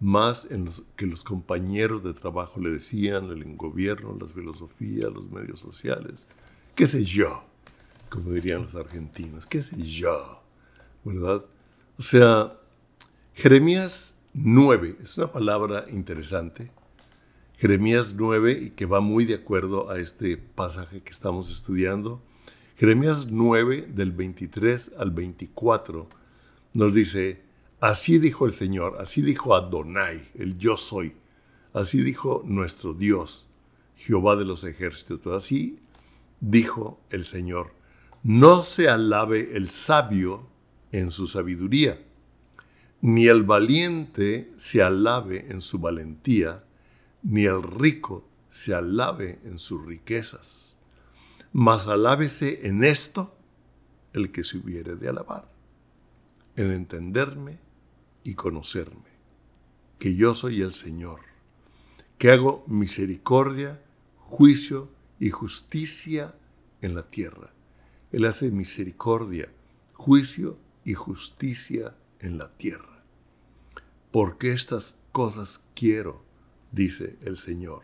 [0.00, 5.30] más en los, que los compañeros de trabajo le decían, el gobierno, las filosofías, los
[5.30, 6.26] medios sociales,
[6.74, 7.42] qué sé yo,
[8.08, 10.40] como dirían los argentinos, qué sé yo,
[11.04, 11.44] ¿verdad?
[11.98, 12.58] O sea,
[13.34, 16.70] Jeremías 9, es una palabra interesante,
[17.58, 22.22] Jeremías 9 y que va muy de acuerdo a este pasaje que estamos estudiando.
[22.80, 26.08] Jeremías 9 del 23 al 24
[26.72, 27.42] nos dice,
[27.78, 31.12] Así dijo el Señor, así dijo Adonai, el yo soy,
[31.74, 33.50] así dijo nuestro Dios,
[33.96, 35.78] Jehová de los ejércitos, así
[36.40, 37.74] dijo el Señor,
[38.22, 40.48] no se alabe el sabio
[40.90, 42.00] en su sabiduría,
[43.02, 46.64] ni el valiente se alabe en su valentía,
[47.22, 50.69] ni el rico se alabe en sus riquezas,
[51.52, 53.34] mas alábese en esto
[54.12, 55.50] el que se hubiere de alabar,
[56.56, 57.58] en entenderme
[58.24, 59.10] y conocerme,
[59.98, 61.20] que yo soy el Señor,
[62.18, 63.82] que hago misericordia,
[64.18, 66.34] juicio y justicia
[66.80, 67.52] en la tierra.
[68.12, 69.50] Él hace misericordia,
[69.94, 73.02] juicio y justicia en la tierra.
[74.10, 76.22] Porque estas cosas quiero,
[76.72, 77.82] dice el Señor.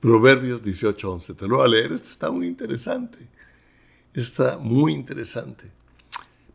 [0.00, 1.36] Proverbios 18:11.
[1.36, 3.18] Te lo voy a leer, esto está muy interesante.
[4.14, 5.70] Está muy interesante.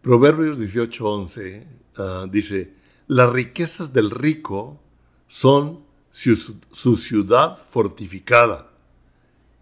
[0.02, 1.64] Proverbios 18:11
[1.98, 2.74] uh, dice,
[3.08, 4.80] las riquezas del rico
[5.28, 5.80] son
[6.10, 6.36] su,
[6.72, 8.70] su ciudad fortificada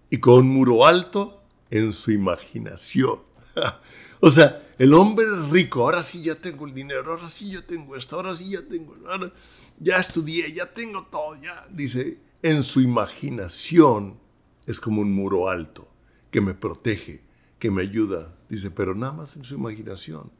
[0.09, 3.19] y con un muro alto en su imaginación.
[4.19, 7.95] o sea, el hombre rico, ahora sí ya tengo el dinero, ahora sí ya tengo
[7.95, 9.31] esto, ahora sí ya tengo, ahora
[9.79, 14.19] ya estudié, ya tengo todo, ya, dice, en su imaginación
[14.65, 15.87] es como un muro alto
[16.29, 17.21] que me protege,
[17.59, 18.33] que me ayuda.
[18.49, 20.31] Dice, pero nada más en su imaginación.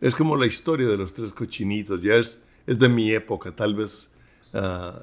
[0.00, 4.10] Es como la historia de los tres cochinitos, ya es, de mi época, tal vez
[4.52, 5.00] ah,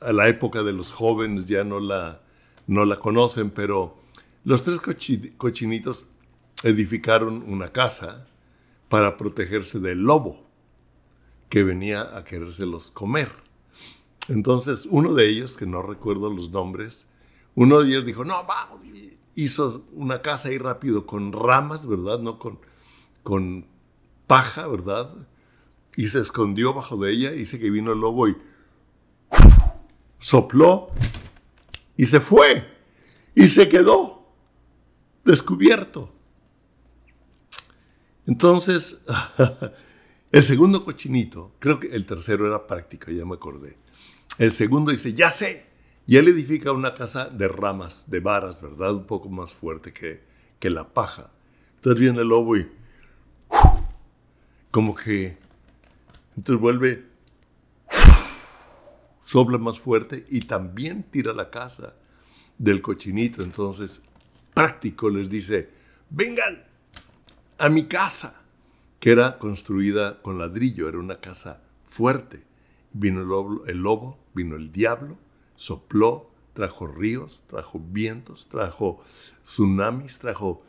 [0.00, 2.20] a la época de los jóvenes ya no la,
[2.66, 3.96] no la conocen, pero
[4.44, 4.78] los tres
[5.36, 6.06] cochinitos
[6.62, 8.26] edificaron una casa
[8.88, 10.46] para protegerse del lobo
[11.48, 13.45] que venía a querérselos comer.
[14.28, 17.08] Entonces, uno de ellos, que no recuerdo los nombres,
[17.54, 18.80] uno de ellos dijo, no, vamos,
[19.34, 22.18] hizo una casa ahí rápido con ramas, ¿verdad?
[22.18, 22.58] No con,
[23.22, 23.66] con
[24.26, 25.14] paja, ¿verdad?
[25.96, 28.36] Y se escondió bajo de ella, dice que vino el lobo y
[30.18, 30.88] sopló
[31.96, 32.66] y se fue
[33.34, 34.26] y se quedó
[35.24, 36.12] descubierto.
[38.26, 39.02] Entonces,
[40.32, 43.76] el segundo cochinito, creo que el tercero era práctico, ya me acordé.
[44.38, 45.66] El segundo dice, ya sé,
[46.06, 48.94] y él edifica una casa de ramas, de varas, ¿verdad?
[48.94, 50.22] Un poco más fuerte que,
[50.58, 51.30] que la paja.
[51.76, 52.70] Entonces viene el lobo y
[54.70, 55.38] como que,
[56.36, 57.06] entonces vuelve,
[59.24, 61.94] sopla más fuerte y también tira la casa
[62.58, 63.42] del cochinito.
[63.42, 64.02] Entonces,
[64.52, 65.70] práctico les dice,
[66.10, 66.62] vengan
[67.58, 68.42] a mi casa,
[69.00, 72.42] que era construida con ladrillo, era una casa fuerte.
[72.92, 75.16] Vino el lobo, el lobo, vino el diablo,
[75.56, 79.02] sopló, trajo ríos, trajo vientos, trajo
[79.42, 80.62] tsunamis, trajo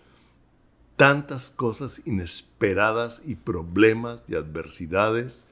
[0.96, 5.46] tantas cosas inesperadas y problemas y adversidades,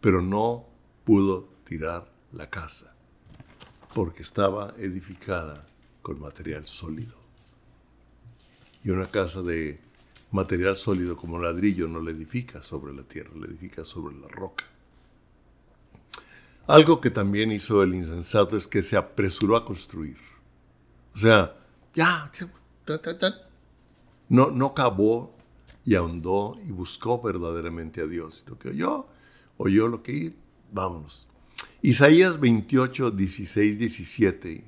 [0.00, 0.66] pero no
[1.04, 2.92] pudo tirar la casa
[3.94, 5.66] porque estaba edificada
[6.02, 7.16] con material sólido.
[8.84, 9.80] Y una casa de
[10.30, 14.64] material sólido como ladrillo no la edifica sobre la tierra, la edifica sobre la roca.
[16.68, 20.18] Algo que también hizo el insensato es que se apresuró a construir.
[21.14, 21.56] O sea,
[21.94, 22.30] ya,
[24.28, 25.34] no, no cavó
[25.86, 29.06] y ahondó y buscó verdaderamente a Dios, sino que oyó,
[29.56, 30.34] oyó lo que
[30.70, 31.26] vámonos.
[31.80, 34.64] Isaías 28, 16, 17.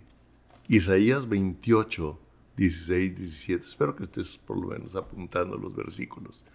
[0.68, 2.18] Isaías 28,
[2.56, 3.62] 16, 17.
[3.62, 6.46] Espero que estés por lo menos apuntando los versículos.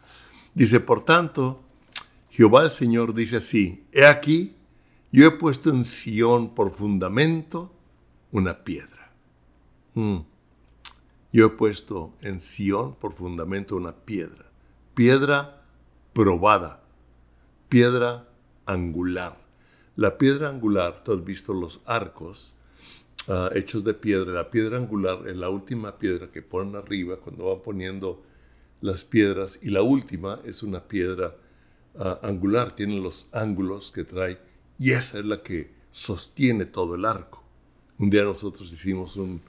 [0.56, 1.62] Dice, por tanto,
[2.32, 4.56] Jehová el Señor dice así, he aquí,
[5.16, 7.72] yo he puesto en Sión por fundamento
[8.34, 9.14] una piedra.
[9.94, 10.18] Mm.
[11.32, 14.52] Yo he puesto en Sión por fundamento una piedra.
[14.94, 15.64] Piedra
[16.12, 16.84] probada.
[17.70, 18.28] Piedra
[18.66, 19.38] angular.
[19.96, 22.58] La piedra angular, tú has visto los arcos
[23.30, 24.34] ah, hechos de piedra.
[24.34, 28.22] La piedra angular es la última piedra que ponen arriba cuando van poniendo
[28.82, 29.60] las piedras.
[29.62, 31.38] Y la última es una piedra
[31.98, 32.74] ah, angular.
[32.74, 37.44] Tiene los ángulos que trae y esa es la que sostiene todo el arco.
[37.98, 39.42] Un día nosotros hicimos un,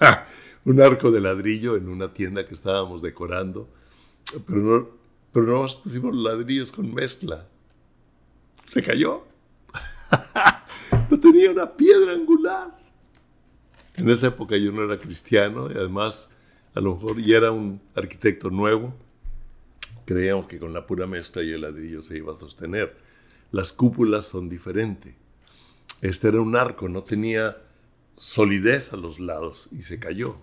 [0.64, 3.68] un arco de ladrillo en una tienda que estábamos decorando,
[4.46, 4.88] pero no,
[5.32, 7.46] pero no pusimos ladrillos con mezcla.
[8.68, 9.24] Se cayó.
[11.10, 12.78] no tenía una piedra angular.
[13.94, 16.30] En esa época yo no era cristiano y además
[16.74, 18.94] a lo mejor ya era un arquitecto nuevo.
[20.04, 22.96] Creíamos que con la pura mezcla y el ladrillo se iba a sostener
[23.52, 25.14] las cúpulas son diferentes.
[26.00, 27.58] Este era un arco, no tenía
[28.16, 30.36] solidez a los lados y se cayó.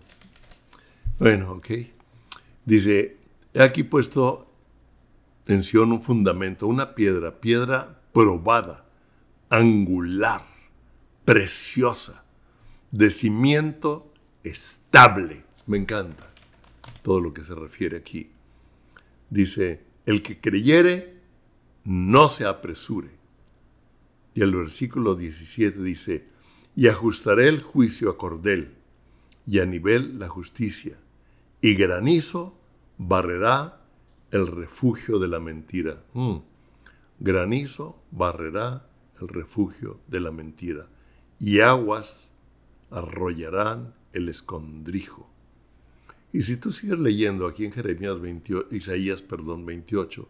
[1.17, 1.67] Bueno, ok.
[2.65, 3.17] Dice,
[3.53, 4.49] he aquí puesto
[5.47, 8.85] en un fundamento, una piedra, piedra probada,
[9.49, 10.45] angular,
[11.25, 12.23] preciosa,
[12.91, 15.43] de cimiento estable.
[15.65, 16.31] Me encanta
[17.01, 18.31] todo lo que se refiere aquí.
[19.29, 21.18] Dice, el que creyere,
[21.89, 23.09] no se apresure.
[24.35, 26.23] Y el versículo 17 dice,
[26.75, 28.75] y ajustaré el juicio a cordel,
[29.47, 30.99] y a nivel la justicia,
[31.61, 32.55] y granizo
[32.99, 33.81] barrerá
[34.29, 36.03] el refugio de la mentira.
[36.13, 36.35] Mm.
[37.21, 38.87] Granizo barrerá
[39.19, 40.87] el refugio de la mentira,
[41.39, 42.31] y aguas
[42.91, 45.27] arrollarán el escondrijo.
[46.31, 50.29] Y si tú sigues leyendo aquí en Jeremías 28, Isaías perdón, 28,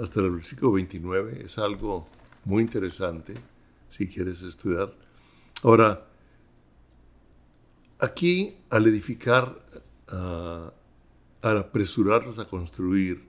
[0.00, 2.08] hasta el versículo 29 es algo
[2.44, 3.34] muy interesante
[3.90, 4.94] si quieres estudiar.
[5.62, 6.06] Ahora,
[7.98, 9.60] aquí al edificar,
[10.08, 10.72] ah,
[11.42, 13.28] al apresurarnos a construir,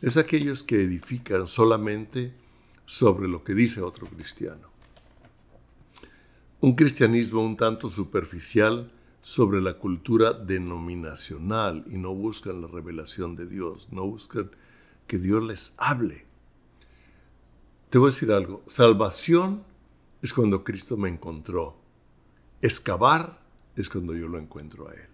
[0.00, 2.32] es aquellos que edifican solamente
[2.86, 4.68] sobre lo que dice otro cristiano.
[6.60, 8.90] Un cristianismo un tanto superficial
[9.20, 14.50] sobre la cultura denominacional y no buscan la revelación de Dios, no buscan
[15.08, 16.24] que Dios les hable.
[17.90, 19.64] Te voy a decir algo, salvación
[20.22, 21.76] es cuando Cristo me encontró,
[22.60, 23.40] excavar
[23.74, 25.08] es cuando yo lo encuentro a Él.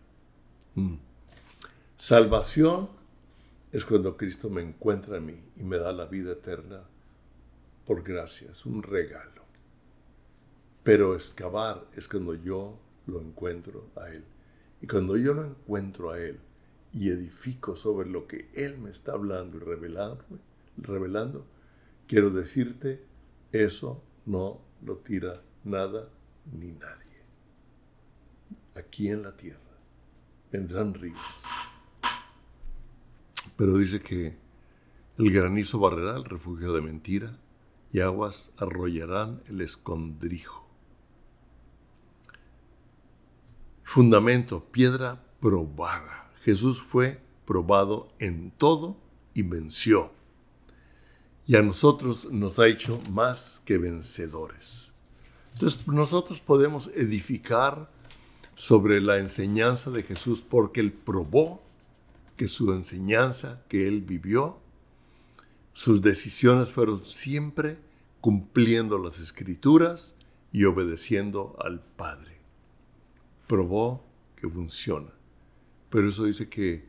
[0.75, 0.95] Mm.
[1.97, 2.91] Salvación
[3.73, 6.83] es cuando Cristo me encuentra a mí y me da la vida eterna
[7.87, 9.43] por gracia, es un regalo.
[10.83, 14.25] Pero excavar es cuando yo lo encuentro a Él.
[14.83, 16.41] Y cuando yo lo encuentro a Él
[16.95, 19.61] y edifico sobre lo que Él me está hablando y
[20.81, 21.45] revelando,
[22.07, 23.05] quiero decirte,
[23.53, 26.09] eso no lo tira nada
[26.53, 27.05] ni nadie.
[28.77, 29.61] Aquí en la tierra
[30.53, 31.45] vendrán ríos.
[33.57, 34.37] Pero dice que
[35.19, 37.37] el granizo barrerá el refugio de mentira
[37.93, 40.65] y aguas arrollarán el escondrijo.
[43.85, 46.24] Fundamento, piedra probada.
[46.45, 48.97] Jesús fue probado en todo
[49.35, 50.13] y venció.
[51.47, 54.93] Y a nosotros nos ha hecho más que vencedores.
[55.55, 57.91] Entonces nosotros podemos edificar
[58.55, 61.63] sobre la enseñanza de Jesús porque Él probó
[62.37, 64.59] que su enseñanza que Él vivió,
[65.73, 67.79] sus decisiones fueron siempre
[68.21, 70.15] cumpliendo las escrituras
[70.53, 72.35] y obedeciendo al Padre
[73.47, 74.05] probó
[74.37, 75.11] que funciona.
[75.95, 76.85] Pero eso dice que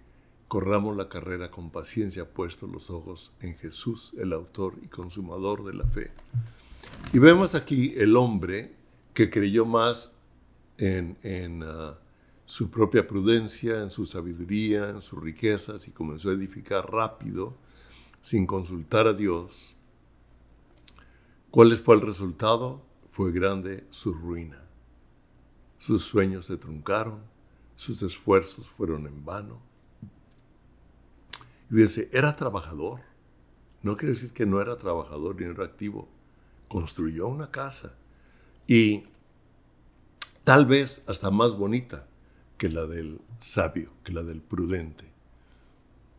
[0.48, 5.76] corramos la carrera con paciencia, puestos los ojos en Jesús, el autor y consumador de
[5.76, 6.10] la fe.
[7.14, 8.74] Y vemos aquí el hombre
[9.14, 10.16] que creyó más
[10.80, 12.00] en, ah,
[12.46, 17.56] su propia prudencia, en su sabiduría, en sus riquezas y comenzó a edificar rápido,
[18.22, 19.76] sin consultar a Dios.
[21.52, 22.82] ¿Cuál fue el resultado?
[23.12, 24.64] Fue grande su ruina.
[25.78, 27.35] Sus sueños se truncaron,
[27.76, 29.62] sus esfuerzos fueron en vano.
[31.70, 33.02] Y fíjense, era trabajador.
[33.82, 36.08] No quiere decir que no era trabajador ni era activo.
[36.68, 37.94] Construyó una casa
[38.68, 39.04] y
[40.44, 42.08] tal vez hasta más bonita
[42.58, 45.06] que la del sabio, que la del prudente.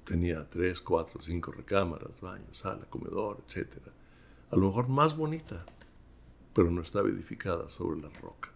[0.05, 3.67] Tenía tres, cuatro, cinco recámaras, baño, sala, comedor, etc.
[4.53, 5.67] A lo mejor más bonita,
[6.53, 8.56] pero no estaba edificada sobre la roca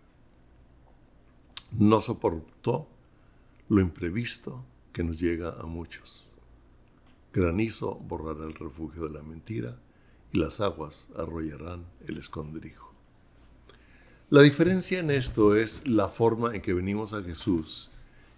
[1.78, 2.88] no soportó
[3.68, 6.28] lo imprevisto que nos llega a muchos.
[7.32, 9.78] Granizo borrará el refugio de la mentira
[10.32, 12.92] y las aguas arrollarán el escondrijo.
[14.30, 17.90] La diferencia en esto es la forma en que venimos a Jesús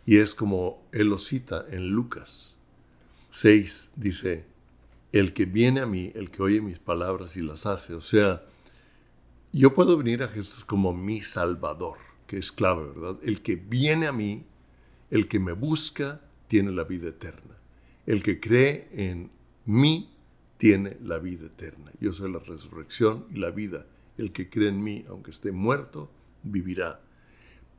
[0.06, 2.56] y es como él lo cita en Lucas
[3.30, 4.44] 6, dice,
[5.12, 8.42] el que viene a mí, el que oye mis palabras y las hace, o sea,
[9.52, 13.18] yo puedo venir a Jesús como mi Salvador que es clave, ¿verdad?
[13.22, 14.46] El que viene a mí,
[15.10, 17.58] el que me busca, tiene la vida eterna.
[18.06, 19.30] El que cree en
[19.66, 20.16] mí,
[20.56, 21.92] tiene la vida eterna.
[22.00, 23.84] Yo soy la resurrección y la vida.
[24.16, 26.10] El que cree en mí, aunque esté muerto,
[26.42, 27.02] vivirá.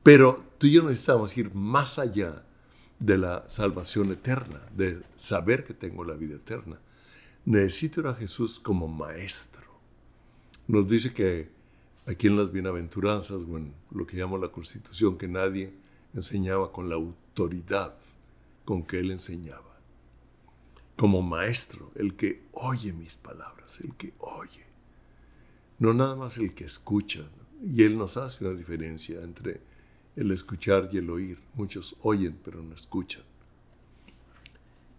[0.04, 2.44] Pero tú y yo necesitamos ir más allá
[3.00, 6.78] de la salvación eterna, de saber que tengo la vida eterna.
[7.44, 9.64] Necesito a Jesús como maestro.
[10.68, 11.50] Nos dice que
[12.06, 15.72] aquí en las bienaventuranzas o en lo que llamo la constitución, que nadie
[16.14, 17.96] enseñaba con la autoridad
[18.64, 19.78] con que él enseñaba.
[20.96, 24.64] Como maestro, el que oye mis palabras, el que oye.
[25.78, 27.28] No nada más el que escucha.
[27.62, 29.60] Y él nos hace una diferencia entre
[30.16, 31.40] el escuchar y el oír.
[31.54, 33.24] Muchos oyen pero no escuchan.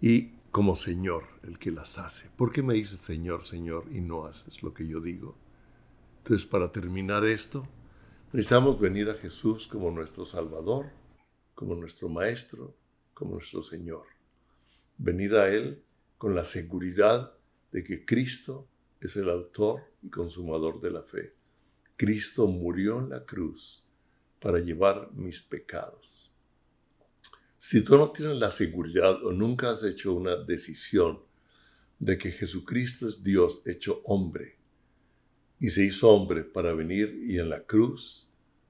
[0.02, 2.30] Y como Señor, el que las hace.
[2.36, 5.36] ¿Por qué me dices Señor, Señor y no haces lo que yo digo?
[6.26, 7.68] Entonces, para terminar esto,
[8.34, 10.88] necesitamos venir a Jesús como nuestro Salvador,
[11.54, 12.76] como nuestro Maestro,
[13.14, 14.08] como nuestro Señor.
[14.98, 15.84] Venir a Él
[16.18, 17.38] con la seguridad
[17.72, 18.68] de que Cristo
[19.00, 21.36] es el autor y consumador de la fe.
[21.96, 23.86] Cristo murió en la cruz
[24.40, 26.32] para llevar mis pecados.
[27.60, 31.20] Si tú no tienes la seguridad o nunca has hecho una decisión
[32.00, 34.55] de que Jesucristo es Dios hecho hombre,
[35.60, 38.30] y se hizo hombre para venir y en la cruz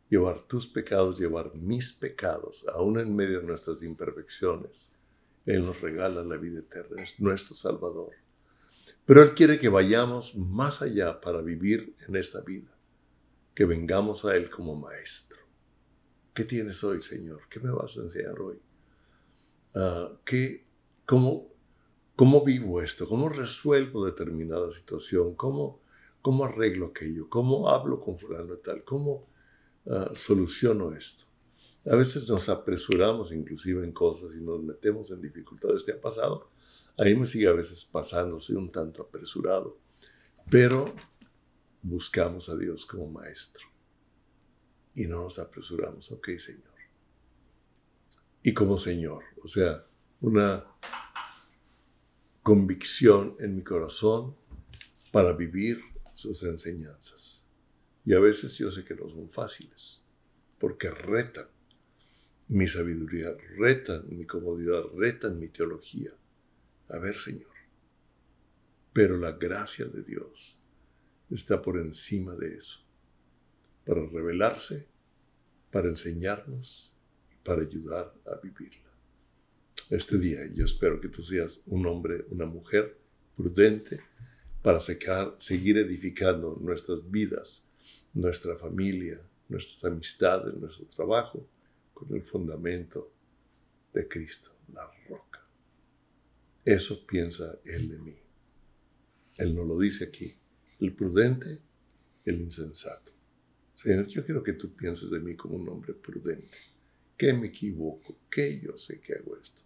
[0.09, 4.91] llevar tus pecados, llevar mis pecados, aún en medio de nuestras imperfecciones.
[5.45, 8.11] Él nos regala la vida eterna, es nuestro Salvador.
[9.05, 12.75] Pero Él quiere que vayamos más allá para vivir en esta vida,
[13.53, 15.39] que vengamos a Él como maestro.
[16.33, 17.41] ¿Qué tienes hoy, Señor?
[17.49, 18.59] ¿Qué me vas a enseñar hoy?
[19.75, 20.65] Ah, ¿qué,
[21.05, 21.55] cómo,
[22.15, 23.07] ¿Cómo vivo esto?
[23.09, 25.35] ¿Cómo resuelvo determinada situación?
[25.35, 25.81] ¿Cómo,
[26.25, 27.29] cómo arreglo aquello?
[27.29, 28.83] ¿Cómo hablo con fulano tal?
[28.83, 29.29] ¿Cómo
[29.85, 31.25] ah, soluciono esto?
[31.85, 35.85] A veces nos apresuramos inclusive en cosas y nos metemos en dificultades.
[35.85, 36.49] ¿Te ha pasado?
[36.97, 39.77] A mí me sigue a veces pasando, soy un tanto apresurado,
[40.49, 40.95] pero
[41.83, 43.67] buscamos a Dios como maestro
[44.95, 46.11] y no nos apresuramos.
[46.11, 46.73] Ok, Señor.
[48.41, 49.85] Y como Señor, o sea,
[50.21, 50.65] una
[52.41, 54.35] convicción en mi corazón
[55.11, 57.47] para vivir sus enseñanzas.
[58.03, 60.03] Y a veces yo sé que no son fáciles,
[60.59, 61.47] porque retan
[62.47, 66.11] mi sabiduría, retan mi comodidad, retan mi teología.
[66.89, 67.53] A ver, Señor.
[68.93, 70.59] Pero la gracia de Dios
[71.29, 72.79] está por encima de eso,
[73.85, 74.87] para revelarse,
[75.71, 76.95] para enseñarnos
[77.31, 78.85] y para ayudar a vivirla
[79.89, 80.45] este día.
[80.53, 82.97] Yo espero que tú seas un hombre, una mujer
[83.35, 83.99] prudente
[84.65, 87.63] para seguir edificando nuestras vidas,
[88.15, 91.47] nuestra familia, nuestras amistades, nuestro trabajo
[91.93, 93.13] con el fundamento
[93.93, 95.47] de Cristo, la roca.
[96.65, 98.17] Eso piensa Él de mí.
[99.37, 100.35] Él no lo dice aquí.
[100.79, 101.61] El prudente,
[102.25, 103.11] el insensato.
[103.75, 106.57] Señor, yo quiero que tú pienses de mí como un hombre prudente.
[107.15, 109.61] Que me equivoco, que yo sé que hago esto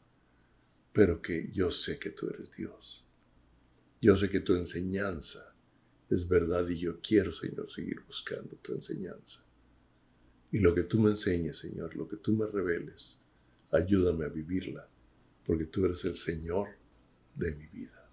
[0.92, 3.09] pero que yo sé que tú eres Dios.
[4.02, 5.54] Yo sé que tu enseñanza
[6.10, 9.44] es verdad y yo quiero, Señor, seguir buscando tu enseñanza.
[10.52, 13.20] Y lo que tú me enseñes, Señor, lo que tú me reveles,
[13.72, 14.88] ayúdame a vivirla,
[15.46, 16.70] porque tú eres el Señor
[17.36, 18.10] de mi vida.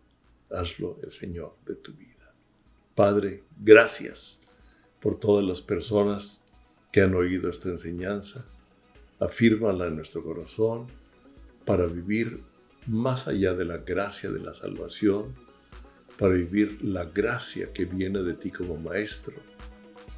[0.50, 2.34] Hazlo el Señor de tu vida.
[2.94, 4.40] Padre, gracias
[5.00, 6.44] por todas las personas
[6.92, 8.46] que han oído esta enseñanza.
[9.18, 10.88] Afírmala en nuestro corazón
[11.64, 12.42] para vivir
[12.86, 15.34] más allá de la gracia de la salvación,
[16.18, 19.34] para vivir la gracia que viene de ti como Maestro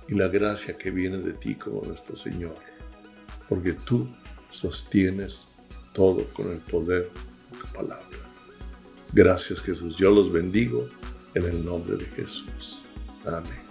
[0.09, 2.57] y la gracia que viene de ti como nuestro Señor,
[3.49, 4.09] porque tú
[4.51, 5.49] sostienes
[5.93, 7.11] todo con el poder
[7.53, 8.05] de tu palabra.
[9.13, 10.89] Gracias Jesús, yo los bendigo
[11.35, 12.83] en el nombre de Jesús.
[13.27, 13.68] Amén.